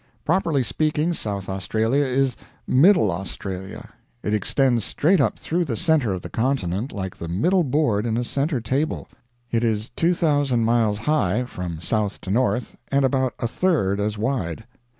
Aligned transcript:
Properly 0.25 0.63
speaking, 0.63 1.13
South 1.13 1.47
Australia 1.47 2.03
is 2.03 2.35
middle 2.67 3.11
Australia. 3.11 3.89
It 4.23 4.33
extends 4.33 4.83
straight 4.83 5.21
up 5.21 5.37
through 5.37 5.63
the 5.65 5.77
center 5.77 6.11
of 6.11 6.23
the 6.23 6.27
continent 6.29 6.91
like 6.91 7.15
the 7.17 7.27
middle 7.27 7.63
board 7.63 8.07
in 8.07 8.17
a 8.17 8.23
center 8.23 8.59
table. 8.59 9.07
It 9.51 9.63
is 9.63 9.91
2,000 9.95 10.65
miles 10.65 10.97
high, 11.01 11.45
from 11.45 11.81
south 11.81 12.19
to 12.21 12.31
north, 12.31 12.75
and 12.87 13.05
about 13.05 13.35
a 13.37 13.47
third 13.47 13.99
as 13.99 14.17
wide. 14.17 14.65